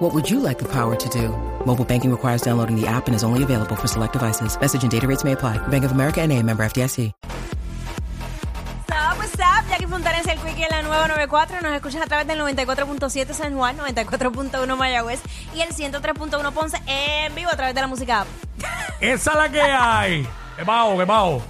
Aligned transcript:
What 0.00 0.14
would 0.14 0.30
you 0.30 0.40
like 0.40 0.58
the 0.58 0.64
power 0.64 0.96
to 0.96 1.08
do? 1.10 1.28
Mobile 1.66 1.84
banking 1.84 2.10
requires 2.10 2.40
downloading 2.40 2.74
the 2.74 2.86
app 2.86 3.06
and 3.06 3.14
is 3.14 3.22
only 3.22 3.42
available 3.42 3.76
for 3.76 3.86
select 3.86 4.14
devices. 4.14 4.58
Message 4.58 4.82
and 4.82 4.90
data 4.90 5.06
rates 5.06 5.24
may 5.24 5.32
apply. 5.32 5.58
Bank 5.68 5.84
of 5.84 5.92
America 5.92 6.22
and 6.22 6.32
a 6.32 6.42
member 6.42 6.64
FDIC. 6.64 7.12
What's 7.12 8.92
up, 8.92 9.18
what's 9.18 9.34
up? 9.34 9.68
Jackie 9.68 9.84
Fontanes, 9.84 10.26
el 10.26 10.38
Quickie 10.38 10.64
en 10.64 10.70
la 10.70 10.80
nueva 10.80 11.06
94. 11.06 11.60
Nos 11.60 11.72
escuchas 11.74 12.00
a 12.00 12.06
través 12.06 12.26
del 12.26 12.40
94.7 12.40 13.34
San 13.34 13.54
Juan, 13.54 13.76
94.1 13.76 14.74
Mayagüez 14.74 15.20
y 15.54 15.60
el 15.60 15.68
103.1 15.74 16.52
Ponce 16.52 16.78
en 16.86 17.34
vivo 17.34 17.50
a 17.52 17.56
través 17.56 17.74
de 17.74 17.80
la 17.82 17.86
música. 17.86 18.22
app. 18.22 18.26
Esa 19.02 19.30
es 19.32 19.36
la 19.36 19.48
que 19.50 19.60
hay. 19.60 20.26
¿Qué 20.56 20.64
bajo, 20.64 20.96
qué 20.96 21.04
bajo? 21.04 21.42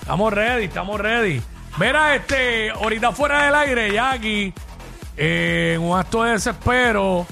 Estamos 0.00 0.32
ready, 0.32 0.66
estamos 0.66 1.00
ready. 1.00 1.42
Mira, 1.80 2.14
este, 2.14 2.70
ahorita 2.70 3.10
fuera 3.10 3.46
del 3.46 3.54
aire, 3.56 3.92
Jackie, 3.92 4.54
eh, 5.16 5.72
en 5.74 5.82
un 5.82 5.98
acto 5.98 6.22
de 6.22 6.32
desespero, 6.32 7.26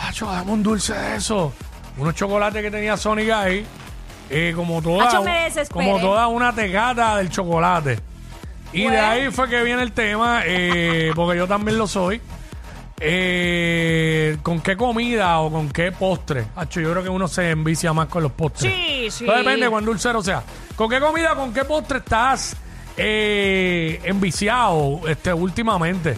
Hacho, 0.00 0.26
dame 0.26 0.50
un 0.52 0.62
dulce 0.62 0.92
de 0.94 1.16
eso. 1.16 1.52
Unos 1.96 2.14
chocolates 2.14 2.60
que 2.62 2.70
tenía 2.70 2.96
Sonic 2.96 3.30
ahí, 3.30 3.64
eh, 4.30 4.52
como 4.56 4.82
toda, 4.82 5.06
Hacho, 5.06 5.22
me 5.22 5.44
desesperé. 5.44 5.68
como 5.90 6.00
toda 6.00 6.26
una 6.26 6.52
tecata 6.54 7.16
del 7.18 7.30
chocolate. 7.30 7.98
Y 8.72 8.82
de 8.82 8.88
Bueno. 8.88 9.06
ahí 9.06 9.30
fue 9.30 9.48
que 9.48 9.62
viene 9.62 9.82
el 9.82 9.92
tema, 9.92 10.42
eh, 10.44 11.12
porque 11.14 11.38
yo 11.38 11.46
también 11.46 11.78
lo 11.78 11.86
soy. 11.86 12.20
Eh, 13.00 14.38
¿Con 14.42 14.60
qué 14.60 14.76
comida 14.76 15.38
o 15.40 15.50
con 15.50 15.68
qué 15.68 15.92
postre? 15.92 16.46
Hacho, 16.56 16.80
yo 16.80 16.90
creo 16.90 17.02
que 17.02 17.08
uno 17.08 17.28
se 17.28 17.50
envicia 17.50 17.92
más 17.92 18.08
con 18.08 18.22
los 18.22 18.32
postres. 18.32 18.72
Sí, 18.72 19.08
sí. 19.10 19.26
Todo 19.26 19.36
depende 19.36 19.64
de 19.66 19.70
cuán 19.70 19.84
dulcero 19.84 20.22
sea. 20.22 20.42
¿Con 20.74 20.88
qué 20.90 20.98
comida, 21.00 21.32
o 21.32 21.36
con 21.36 21.52
qué 21.52 21.64
postre 21.64 21.98
estás 21.98 22.56
eh, 22.96 24.00
enviciado 24.04 25.00
este, 25.06 25.32
últimamente? 25.32 26.16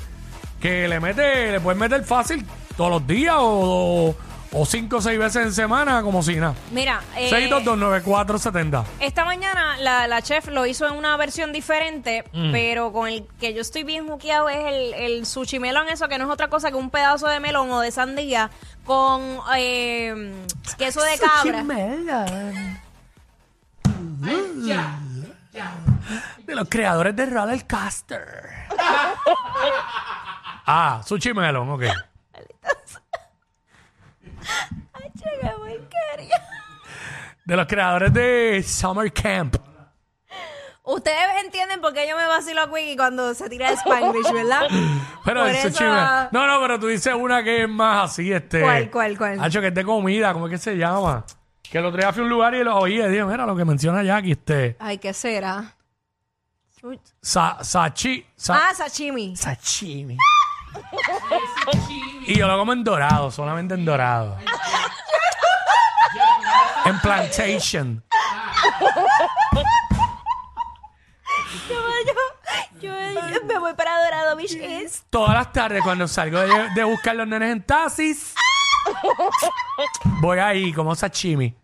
Que 0.61 0.86
le 0.88 1.00
mete, 1.00 1.52
le 1.52 1.61
puedes 1.61 1.78
meter 1.78 2.02
fácil 2.05 2.44
todos 2.77 2.91
los 2.91 3.06
días 3.06 3.34
o, 3.38 4.14
o 4.52 4.66
cinco 4.66 4.96
o 4.98 5.00
seis 5.00 5.19
veces 5.19 5.42
en 5.46 5.52
semana 5.52 6.02
como 6.02 6.22
si 6.22 6.36
nada. 6.36 6.55
Mira, 6.70 7.00
eh, 7.16 7.30
6229470. 7.30 8.84
esta 9.00 9.24
mañana 9.24 9.77
la, 9.78 10.06
la 10.06 10.22
chef 10.22 10.48
lo 10.48 10.64
hizo 10.66 10.86
en 10.86 10.94
una 10.94 11.16
versión 11.16 11.52
diferente, 11.52 12.24
Mm. 12.33 12.52
pero 12.52 12.92
con 12.92 13.08
el 13.08 13.27
que 13.41 13.52
yo 13.55 13.60
estoy 13.62 13.83
bien 13.84 14.06
juqueado 14.06 14.48
es 14.48 14.64
el, 14.66 14.94
el 14.94 15.27
sushi 15.27 15.58
melón, 15.58 15.88
eso 15.88 16.08
que 16.08 16.18
no 16.18 16.24
es 16.27 16.30
otra 16.30 16.48
cosa 16.48 16.70
que 16.70 16.77
un 16.77 16.91
pedazo 16.91 17.27
de 17.28 17.41
melón 17.41 17.70
o 17.70 17.80
de 17.80 17.91
sandía 17.91 18.50
con 18.84 19.38
eh, 19.56 20.44
queso 20.78 21.02
de 21.02 21.18
cabra. 21.18 21.64
De 26.44 26.55
los 26.55 26.68
creadores 26.68 27.16
de 27.16 27.27
Roller 27.27 27.66
Caster. 27.66 28.22
ah, 30.66 31.00
sushi 31.05 31.33
melon, 31.34 31.68
ok. 31.70 31.83
Ay, 34.92 35.11
chica, 35.18 35.55
porquería. 36.17 36.42
De 37.45 37.56
los 37.56 37.67
creadores 37.67 38.12
de 38.12 38.62
Summer 38.67 39.12
Camp. 39.12 39.56
Ustedes 40.83 41.45
entienden 41.45 41.81
por 41.81 41.92
qué 41.92 42.08
yo 42.08 42.17
me 42.17 42.27
vacilo 42.27 42.62
a 42.62 42.70
Quickie 42.73 42.97
cuando 42.97 43.34
se 43.34 43.48
tira 43.48 43.70
de 43.70 43.75
Spanglish, 43.75 44.33
¿verdad? 44.33 44.69
Pero 45.25 45.41
Por 45.41 45.50
eso-. 45.50 45.84
No, 46.31 46.47
no, 46.47 46.61
pero 46.61 46.78
tú 46.78 46.86
dices 46.86 47.12
una 47.12 47.42
que 47.42 47.64
es 47.64 47.69
más 47.69 48.11
así, 48.11 48.33
este. 48.33 48.61
¿Cuál, 48.61 48.90
cuál, 48.92 49.18
cuál? 49.18 49.40
Hacho, 49.40 49.61
que 49.61 49.68
es 49.68 49.74
de 49.74 49.85
comida, 49.85 50.33
¿cómo 50.33 50.46
es 50.46 50.52
que 50.52 50.58
se 50.58 50.77
llama? 50.77 51.24
Que 51.68 51.80
día 51.83 52.13
fui 52.13 52.20
a 52.20 52.24
un 52.24 52.30
lugar 52.30 52.55
y 52.55 52.63
lo 52.63 52.77
oí 52.77 53.01
y 53.01 53.08
dije, 53.08 53.24
mira 53.24 53.45
lo 53.45 53.57
que 53.57 53.64
menciona 53.64 54.05
Jackie, 54.05 54.33
este. 54.33 54.77
Ay, 54.79 54.98
¿qué 54.98 55.13
será? 55.13 55.74
Sa, 57.20 57.58
sachi. 57.63 58.24
sa- 58.36 58.69
Ah, 58.69 58.74
sashimi. 58.74 59.35
sashimi. 59.35 60.17
y 62.27 62.39
yo 62.39 62.46
lo 62.46 62.57
como 62.58 62.73
en 62.73 62.85
dorado, 62.85 63.33
solamente 63.33 63.74
en 63.74 63.85
dorado. 63.85 64.36
en 66.89 67.01
plantation. 67.01 68.05
Yo, 71.69 71.74
yo, 72.07 72.13
yo, 72.80 73.29
yo 73.30 73.45
me 73.45 73.58
voy 73.58 73.74
para 73.74 74.02
Dorado 74.05 74.36
Beach 74.36 74.55
East. 74.55 75.05
Todas 75.11 75.35
las 75.35 75.52
tardes 75.52 75.83
cuando 75.83 76.07
salgo 76.08 76.39
de, 76.41 76.70
de 76.75 76.85
buscar 76.85 77.17
los 77.17 77.27
nenes 77.27 77.51
en 77.52 77.63
taxis, 77.63 78.35
voy 80.20 80.39
ahí 80.39 80.73
como 80.73 80.95
sashimi. 80.95 81.57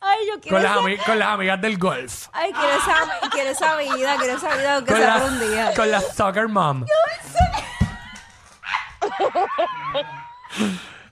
Ay, 0.00 0.18
yo 0.32 0.40
quiero 0.40 0.56
Con 0.56 0.62
las, 0.62 0.72
esa, 0.72 0.80
ami- 0.82 1.04
con 1.04 1.18
las 1.18 1.28
amigas 1.28 1.60
del 1.60 1.78
golf. 1.78 2.28
Ay, 2.32 2.52
quiero 2.52 2.76
esa, 2.76 3.28
quiero 3.30 3.50
esa 3.50 3.76
vida, 3.76 4.16
quiero 4.16 4.36
esa 4.36 4.56
vida 4.56 4.74
aunque 4.76 4.92
Con 4.92 5.00
sea 5.02 5.14
por 5.18 5.28
un 5.28 5.40
día. 5.40 5.72
con 5.74 5.90
la 5.90 6.00
soccer 6.00 6.48
mom. 6.48 6.84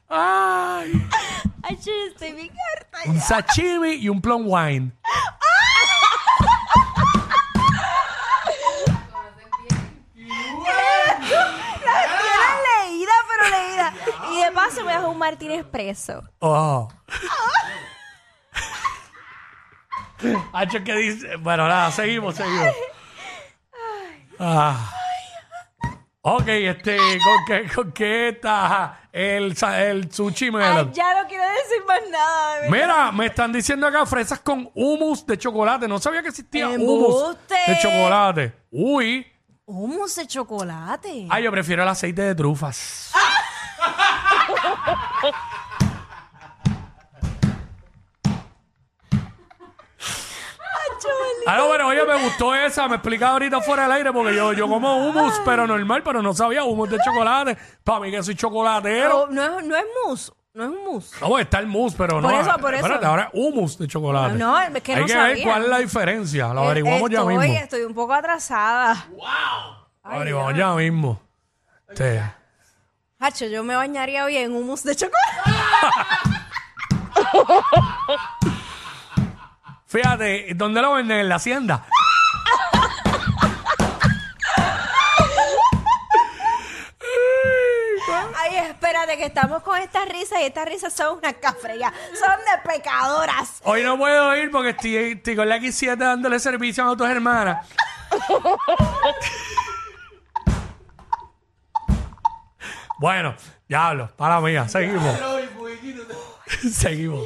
Ay, 0.08 1.08
Ay, 1.68 1.76
yo 1.84 1.92
estoy 2.08 2.30
bien 2.32 2.54
harta 2.76 2.98
un 3.10 3.20
sashimi 3.20 3.94
y 3.94 4.08
un 4.08 4.20
plum 4.20 4.44
wine. 4.46 4.92
Leída, 12.62 13.12
pero 13.28 13.48
leída. 13.50 13.94
Y 14.30 14.42
de 14.44 14.52
paso 14.52 14.84
me 14.84 14.92
dejo 14.92 15.08
un 15.08 15.18
Martín 15.18 15.50
Expreso. 15.50 16.22
Oh. 16.38 16.88
Hacho, 20.52 20.84
¿qué 20.84 20.94
dice? 20.94 21.34
Bueno, 21.34 21.66
nada, 21.66 21.90
seguimos, 21.90 22.36
seguimos. 22.36 22.74
Ah. 24.38 24.92
Ok, 26.28 26.48
este, 26.48 26.96
¿con 26.96 27.44
qué, 27.46 27.68
con 27.72 27.92
qué 27.92 28.28
está 28.30 29.02
el, 29.12 29.56
sa- 29.56 29.80
el 29.84 30.10
sushi 30.12 30.46
Ay, 30.46 30.50
melon? 30.50 30.92
ya 30.92 31.22
no 31.22 31.28
quiero 31.28 31.44
decir 31.44 31.84
más 31.86 32.00
nada. 32.10 32.54
de 32.56 32.60
verdad. 32.62 32.86
Mira, 32.88 33.12
me 33.12 33.26
están 33.26 33.52
diciendo 33.52 33.86
acá 33.86 34.04
fresas 34.06 34.40
con 34.40 34.68
hummus 34.74 35.24
de 35.24 35.38
chocolate. 35.38 35.86
No 35.86 36.00
sabía 36.00 36.22
que 36.22 36.30
existía 36.30 36.68
hummus 36.68 37.14
¡Embuste! 37.22 37.54
de 37.68 37.78
chocolate. 37.78 38.52
Uy. 38.72 39.24
Hummus 39.66 40.16
de 40.16 40.26
chocolate. 40.26 41.28
Ay, 41.30 41.44
yo 41.44 41.52
prefiero 41.52 41.84
el 41.84 41.88
aceite 41.88 42.22
de 42.22 42.34
trufas. 42.34 43.12
Ah, 51.46 51.56
no, 51.58 51.68
pero 51.70 51.86
oye, 51.86 52.04
me 52.04 52.22
gustó 52.24 52.54
esa. 52.54 52.88
Me 52.88 52.96
explicaba 52.96 53.34
ahorita 53.34 53.60
fuera 53.60 53.84
del 53.84 53.92
aire 53.92 54.12
porque 54.12 54.34
yo, 54.34 54.52
yo 54.52 54.68
como 54.68 55.08
hummus, 55.08 55.32
pero 55.44 55.64
normal, 55.66 56.02
pero 56.02 56.20
no 56.20 56.34
sabía 56.34 56.64
hummus 56.64 56.90
de 56.90 56.98
chocolate. 56.98 57.56
Para 57.84 58.00
mí 58.00 58.10
que 58.10 58.20
soy 58.22 58.34
chocolatero. 58.34 59.28
No 59.30 59.58
es, 59.58 59.64
no 59.64 59.76
es 59.76 59.84
mousse, 60.04 60.32
no 60.54 60.64
es 60.64 60.70
un 60.70 60.84
mousse. 60.84 61.20
No, 61.20 61.38
está 61.38 61.60
el 61.60 61.68
mousse, 61.68 61.94
pero 61.96 62.20
no. 62.20 62.28
Por 62.28 62.40
eso, 62.40 62.58
por 62.58 62.74
eso. 62.74 62.84
Espérate, 62.84 63.06
ahora 63.06 63.30
es 63.32 63.40
hummus 63.40 63.78
de 63.78 63.86
chocolate. 63.86 64.34
No, 64.34 64.60
es 64.60 64.82
que 64.82 64.94
Hay 64.94 65.00
no 65.02 65.06
que 65.06 65.16
ver 65.16 65.42
cuál 65.44 65.62
es 65.62 65.68
la 65.68 65.78
diferencia. 65.78 66.52
Lo 66.52 66.62
averiguamos 66.62 67.10
ya 67.10 67.24
mismo. 67.24 67.42
Estoy 67.42 67.82
un 67.82 67.94
poco 67.94 68.12
atrasada. 68.12 69.06
Lo 70.04 70.10
averiguamos 70.10 70.56
ya 70.56 70.74
mismo. 70.74 71.20
Este, 71.88 72.22
Hacho, 73.20 73.46
yo 73.46 73.62
me 73.62 73.76
bañaría 73.76 74.24
hoy 74.24 74.36
en 74.36 74.52
hummus 74.52 74.82
de 74.82 74.96
chocolate. 74.96 75.40
Fíjate, 79.86 80.48
¿dónde 80.56 80.82
lo 80.82 80.94
venden? 80.94 81.20
En 81.20 81.28
la 81.28 81.36
hacienda. 81.36 81.86
Ay, 88.36 88.56
espérate, 88.56 89.16
que 89.16 89.26
estamos 89.26 89.62
con 89.62 89.78
estas 89.78 90.08
risas 90.08 90.40
y 90.40 90.44
estas 90.44 90.66
risas 90.66 90.92
son 90.92 91.18
unas 91.18 91.34
cafreas. 91.34 91.92
Son 92.18 92.36
de 92.36 92.72
pecadoras. 92.72 93.60
Hoy 93.64 93.84
no 93.84 93.96
puedo 93.96 94.36
ir 94.36 94.50
porque 94.50 94.70
estoy, 94.70 94.96
estoy 94.96 95.36
con 95.36 95.48
la 95.48 95.58
X7 95.58 95.96
dándole 95.96 96.40
servicio 96.40 96.82
a 96.84 96.90
otras 96.90 97.10
hermanas. 97.10 97.68
bueno, 102.98 103.36
ya 103.68 103.88
hablo, 103.88 104.08
para 104.16 104.40
mía, 104.40 104.68
seguimos. 104.68 105.16
seguimos. 106.72 107.22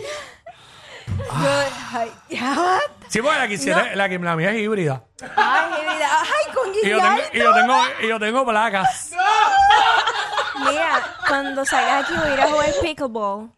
Yo- 1.18 1.98
ay, 1.98 2.12
ya. 2.28 2.78
Sí, 3.08 3.20
porque 3.22 3.38
la 3.38 3.46
X7, 3.46 3.94
la, 3.94 4.08
que- 4.08 4.18
la 4.18 4.36
mía 4.36 4.50
es 4.52 4.58
híbrida. 4.60 5.02
Ay, 5.36 5.70
mi 5.70 5.80
vida. 5.94 6.08
Ay, 6.22 6.54
con 6.54 6.68
Y 6.74 6.88
yo 6.88 6.98
tengo, 7.00 7.20
y 7.32 7.38
yo 7.38 7.52
tengo, 7.54 7.74
y 8.02 8.08
yo 8.08 8.18
tengo 8.20 8.46
placas. 8.46 9.10
Mira, 10.58 11.02
cuando 11.26 11.64
salgas 11.64 12.04
aquí 12.04 12.14
voy 12.16 12.28
a 12.30 12.34
ir 12.34 12.40
a 12.40 12.46
jugar 12.48 12.68
pickleball. 12.82 13.50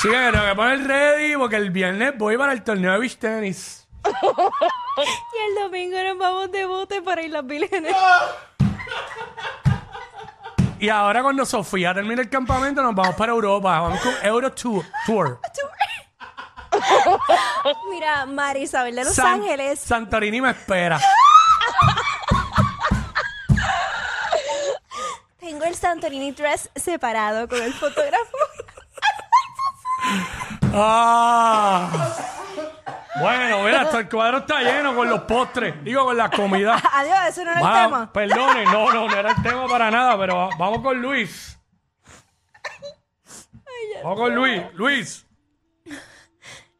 Sí, 0.00 0.08
que 0.10 0.30
tengo 0.32 0.44
que 0.46 0.54
poner 0.54 0.86
ready 0.86 1.36
porque 1.36 1.56
el 1.56 1.70
viernes 1.70 2.16
voy 2.18 2.36
para 2.36 2.52
el 2.52 2.62
torneo 2.62 2.92
de 2.92 2.98
beach 2.98 3.16
tenis. 3.18 3.86
Y 4.06 5.50
el 5.50 5.62
domingo 5.62 5.96
nos 6.02 6.18
vamos 6.18 6.52
de 6.52 6.66
bote 6.66 7.00
para 7.02 7.22
Islas 7.22 7.46
Vírgenes. 7.46 7.94
Y 10.78 10.88
ahora 10.90 11.22
cuando 11.22 11.46
Sofía 11.46 11.94
termine 11.94 12.20
el 12.20 12.28
campamento 12.28 12.82
nos 12.82 12.94
vamos 12.94 13.14
para 13.14 13.32
Europa. 13.32 13.80
Vamos 13.80 14.00
con 14.00 14.12
Euro 14.22 14.52
Tour. 14.52 14.84
Tour. 15.06 15.40
Mira, 17.90 18.26
María 18.26 18.62
Isabel 18.62 18.94
de 18.94 19.04
Los 19.04 19.14
San- 19.14 19.40
Ángeles. 19.42 19.80
Santorini 19.80 20.40
me 20.40 20.50
espera. 20.50 20.98
Tengo 25.38 25.64
el 25.64 25.74
Santorini 25.74 26.32
Dress 26.32 26.70
separado 26.74 27.46
con 27.48 27.62
el 27.62 27.72
fotógrafo. 27.74 28.36
Ah. 30.76 31.88
Bueno, 33.20 33.62
mira, 33.62 33.82
hasta 33.82 34.00
el 34.00 34.08
cuadro 34.08 34.38
está 34.38 34.60
lleno 34.60 34.92
con 34.94 35.08
los 35.08 35.20
postres. 35.20 35.82
Digo, 35.84 36.04
con 36.04 36.16
la 36.16 36.28
comida. 36.28 36.82
Adiós, 36.92 37.16
eso 37.28 37.44
no 37.44 37.52
era 37.52 37.60
el 37.60 37.84
tema. 37.84 38.12
Perdone, 38.12 38.64
no, 38.64 38.92
no, 38.92 39.06
no 39.08 39.16
era 39.16 39.30
el 39.30 39.42
tema 39.42 39.68
para 39.68 39.88
nada, 39.92 40.18
pero 40.18 40.36
va- 40.36 40.50
vamos 40.58 40.80
con 40.82 41.00
Luis. 41.00 41.56
Vamos 44.02 44.18
con 44.18 44.34
Luis. 44.34 44.62
Luis, 44.74 45.23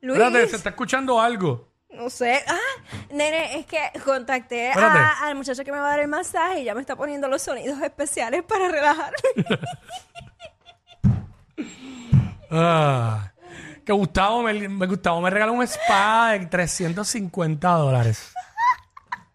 Luis, 0.04 0.18
espérate, 0.20 0.48
se 0.48 0.56
está 0.56 0.68
escuchando 0.70 1.20
algo. 1.20 1.68
no 1.90 2.10
sé. 2.10 2.42
Ah, 2.46 2.82
nene, 3.10 3.58
es 3.58 3.66
que 3.66 3.78
contacté 4.04 4.68
Espérate. 4.70 4.98
a- 4.98 5.26
al 5.26 5.34
muchacho 5.36 5.64
que 5.64 5.72
me 5.72 5.78
va 5.78 5.86
a 5.86 5.90
dar 5.90 6.00
el 6.00 6.08
masaje 6.08 6.60
y 6.60 6.64
ya 6.64 6.74
me 6.74 6.80
está 6.80 6.96
poniendo 6.96 7.28
los 7.28 7.40
sonidos 7.42 7.80
especiales 7.82 8.42
para 8.42 8.68
relajarme. 8.68 9.16
Ah, 12.50 13.32
que 13.84 13.92
Gustavo 13.92 14.42
me, 14.42 14.52
me- 14.68 14.86
Gustavo 14.86 15.20
me 15.20 15.30
regaló 15.30 15.52
un 15.54 15.62
spa 15.64 16.30
de 16.32 16.46
350 16.46 17.68
dólares. 17.68 18.32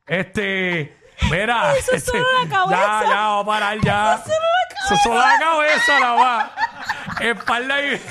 Este, 0.05 0.97
mira. 1.29 1.75
Eso 1.77 1.91
es 1.91 1.97
este, 1.99 2.11
solo 2.11 2.25
la 2.43 2.49
cabeza. 2.49 3.01
Ya, 3.03 3.09
ya, 3.09 3.15
va 3.27 3.39
a 3.39 3.45
parar 3.45 3.77
ya. 3.83 4.15
Eso 4.85 4.93
es 4.93 5.01
solo 5.03 5.17
la 5.19 5.37
cabeza, 5.39 5.99
la 5.99 6.11
va. 6.13 6.51
Espalda 7.19 7.81
y. 7.85 8.01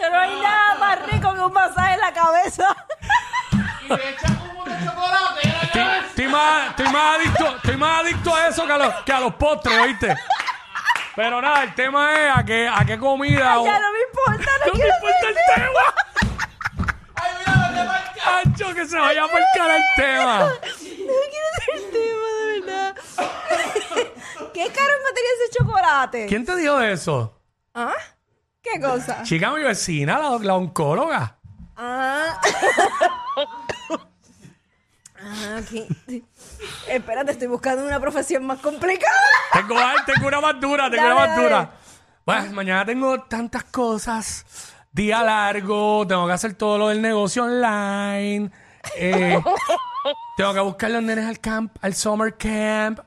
Ay, 0.00 0.02
yo 0.02 0.10
no 0.10 0.18
hay 0.18 0.40
nada 0.40 0.74
más 0.76 1.02
rico 1.06 1.34
que 1.34 1.40
un 1.40 1.52
masaje 1.52 1.94
en 1.94 2.00
la 2.00 2.12
cabeza. 2.12 2.66
Estoy, 5.62 5.82
estoy 6.08 6.28
más, 6.28 6.70
estoy 6.70 6.88
más 6.88 7.16
adicto, 7.18 7.56
estoy 7.56 7.76
más 7.76 8.00
adicto 8.00 8.34
a 8.34 8.46
eso 8.48 8.66
que 8.66 8.72
a 8.72 8.78
los, 8.78 8.94
que 9.04 9.12
a 9.12 9.20
los 9.20 9.34
postres, 9.34 9.78
¿oíste? 9.78 10.16
Pero 11.16 11.40
nada, 11.40 11.62
el 11.64 11.74
tema 11.74 12.12
es 12.14 12.36
a 12.36 12.44
qué, 12.44 12.68
a 12.68 12.84
qué 12.84 12.98
comida. 12.98 13.58
o- 13.60 13.64
ya 13.64 13.78
no 13.78 13.92
me 13.92 13.98
importa, 14.00 14.50
no, 14.58 14.66
No 14.66 14.72
me 14.72 14.78
quiero 14.80 14.94
importa 14.96 15.28
el 15.28 15.36
tema. 15.54 15.94
Ancho, 18.44 18.74
que 18.74 18.86
se 18.86 18.98
vaya 18.98 19.24
a 19.24 19.26
marcar 19.26 19.70
el 19.76 19.82
tema. 19.96 20.38
No 20.40 20.50
quiero 21.30 21.48
el 21.74 21.90
tema, 21.90 22.26
de 22.36 22.60
verdad. 22.60 22.96
¿Qué 24.54 24.66
caro 24.72 24.92
en 24.96 25.02
materia 25.02 25.30
ese 25.44 25.58
chocolate? 25.58 26.26
¿Quién 26.26 26.44
te 26.44 26.56
dijo 26.56 26.80
eso? 26.80 27.40
¿Ah? 27.74 27.92
¿Qué 28.62 28.80
cosa? 28.80 29.22
Chica, 29.22 29.50
mi 29.52 29.62
vecina, 29.62 30.18
la, 30.18 30.38
la 30.38 30.54
oncóloga. 30.54 31.36
Ah. 31.76 32.38
Ah. 35.22 35.60
Espérate, 36.88 37.32
estoy 37.32 37.48
buscando 37.48 37.84
una 37.86 38.00
profesión 38.00 38.44
más 38.46 38.58
complicada. 38.60 39.14
Tengo, 39.52 39.74
ay, 39.78 39.96
tengo 40.06 40.28
una 40.28 40.40
más 40.40 40.60
dura, 40.60 40.90
tengo 40.90 41.02
Dale, 41.02 41.14
una 41.14 41.26
más 41.26 41.28
dale. 41.36 41.42
dura. 41.42 41.70
Pues 42.24 42.52
mañana 42.52 42.84
tengo 42.84 43.22
tantas 43.22 43.64
cosas. 43.64 44.44
Día 44.92 45.22
largo, 45.22 46.06
tengo 46.06 46.26
que 46.26 46.32
hacer 46.32 46.54
todo 46.54 46.76
lo 46.78 46.88
del 46.88 47.00
negocio 47.00 47.44
online. 47.44 48.50
eh, 48.96 49.38
tengo 50.36 50.52
que 50.54 50.60
buscar 50.60 50.90
los 50.90 51.02
nenes 51.02 51.26
al 51.26 51.38
camp, 51.38 51.76
al 51.80 51.94
summer 51.94 52.36
camp. 52.36 53.00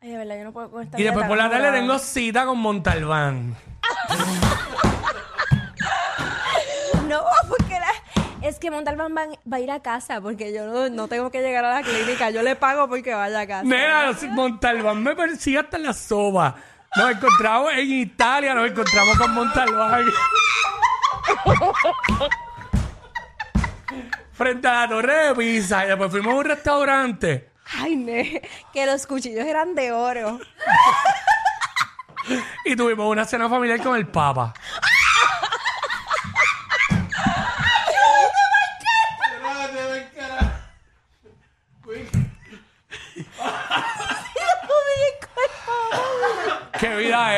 Ay, 0.00 0.10
de 0.10 0.16
verdad, 0.18 0.36
yo 0.38 0.44
no 0.44 0.52
puedo 0.52 0.70
con 0.70 0.82
esta 0.82 0.98
Y 1.00 1.02
después 1.04 1.26
por 1.26 1.36
la 1.36 1.50
tarde 1.50 1.72
tengo 1.72 1.98
cita 1.98 2.44
con 2.44 2.58
Montalbán. 2.58 3.56
No, 7.08 7.22
porque 7.48 7.78
la- 7.78 8.35
es 8.48 8.58
que 8.58 8.70
Montalbán 8.70 9.14
va, 9.16 9.26
va 9.50 9.56
a 9.56 9.60
ir 9.60 9.70
a 9.70 9.80
casa 9.80 10.20
porque 10.20 10.52
yo 10.52 10.66
no, 10.66 10.88
no 10.88 11.08
tengo 11.08 11.30
que 11.30 11.40
llegar 11.42 11.64
a 11.64 11.74
la 11.80 11.82
clínica. 11.82 12.30
Yo 12.30 12.42
le 12.42 12.56
pago 12.56 12.88
porque 12.88 13.14
vaya 13.14 13.40
a 13.40 13.46
casa. 13.46 13.64
Nena, 13.64 14.06
los- 14.06 14.22
Montalbán 14.24 15.02
me 15.02 15.14
persigue 15.14 15.58
hasta 15.58 15.76
en 15.76 15.84
la 15.84 15.92
soba. 15.92 16.54
Nos 16.96 17.10
encontramos 17.10 17.72
en 17.74 17.90
Italia, 17.92 18.54
nos 18.54 18.70
encontramos 18.70 19.18
con 19.18 19.34
Montalbán. 19.34 20.04
Frente 24.32 24.68
a 24.68 24.72
la 24.82 24.88
torre 24.88 25.14
de 25.28 25.34
Pisa. 25.34 25.84
Y 25.84 25.88
después 25.88 26.10
fuimos 26.10 26.32
a 26.34 26.36
un 26.36 26.44
restaurante. 26.44 27.50
Ay, 27.78 27.96
ne, 27.96 28.42
que 28.72 28.86
los 28.86 29.06
cuchillos 29.06 29.44
eran 29.44 29.74
de 29.74 29.92
oro. 29.92 30.38
Y 32.64 32.76
tuvimos 32.76 33.10
una 33.10 33.24
cena 33.24 33.48
familiar 33.48 33.80
con 33.82 33.96
el 33.96 34.06
Papa. 34.06 34.52
¿Qué 46.78 46.94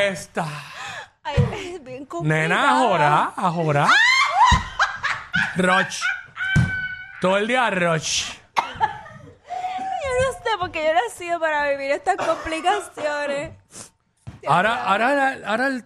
vida 0.09 0.13
es 0.13 0.19
esta? 0.21 0.45
Ay, 1.23 1.35
es 1.75 1.83
bien 1.83 2.05
complicado. 2.05 2.41
Nena, 2.41 2.69
ahora, 2.69 3.33
ahora. 3.35 3.87
Roch. 5.55 6.01
Todo 7.21 7.37
el 7.37 7.47
día 7.47 7.69
Roch. 7.69 8.33
Yo 8.55 8.63
no 10.21 10.33
sé, 10.33 10.49
porque 10.59 10.83
yo 10.83 10.93
no 10.93 10.99
he 10.99 11.03
nacido 11.09 11.39
para 11.39 11.69
vivir 11.69 11.91
estas 11.91 12.15
complicaciones. 12.15 13.53
Ahora, 14.47 14.83
ahora, 14.83 15.37
ahora 15.45 15.67
el, 15.67 15.85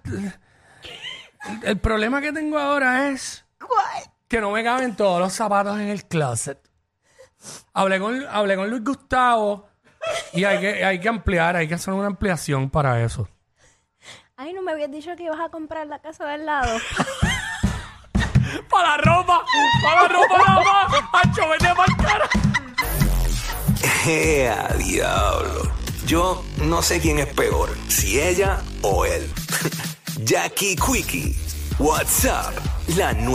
el 1.63 1.79
problema 1.79 2.21
que 2.21 2.31
tengo 2.31 2.59
ahora 2.59 3.09
es 3.09 3.45
¿Cuál? 3.59 4.03
que 4.27 4.39
no 4.39 4.51
me 4.51 4.63
caben 4.63 4.95
todos 4.95 5.19
los 5.19 5.33
zapatos 5.33 5.79
en 5.79 5.87
el 5.87 6.05
closet. 6.05 6.59
Hablé 7.73 7.99
con, 7.99 8.25
hablé 8.29 8.55
con 8.55 8.69
Luis 8.69 8.83
Gustavo 8.83 9.67
y 10.33 10.43
hay 10.43 10.59
que, 10.59 10.85
hay 10.85 10.99
que 10.99 11.09
ampliar, 11.09 11.55
hay 11.55 11.67
que 11.67 11.73
hacer 11.73 11.93
una 11.93 12.07
ampliación 12.07 12.69
para 12.69 13.03
eso. 13.03 13.27
Ay, 14.35 14.51
no 14.51 14.63
me 14.63 14.71
habías 14.71 14.89
dicho 14.89 15.15
que 15.15 15.25
ibas 15.25 15.39
a 15.39 15.49
comprar 15.49 15.85
la 15.85 15.99
casa 15.99 16.25
del 16.25 16.47
lado. 16.47 16.79
¡Para 18.69 18.89
la 18.89 18.97
ropa! 18.97 19.45
¡Para 19.83 20.01
la 20.01 20.07
ropa 20.07 20.37
nada 20.39 20.63
más! 20.63 21.03
¡Ancho, 21.23 21.49
vete 21.49 21.67
para 21.75 21.95
cara! 21.97 22.29
¡Ea, 24.07 24.69
diablo! 24.79 25.71
Yo 26.07 26.43
no 26.63 26.81
sé 26.81 26.99
quién 26.99 27.19
es 27.19 27.27
peor, 27.27 27.77
si 27.89 28.19
ella 28.19 28.59
o 28.81 29.05
él. 29.05 29.31
Jackie 30.23 30.75
Quickie, 30.77 31.35
WhatsApp, 31.77 32.55
la 32.97 33.13
nueva. 33.13 33.31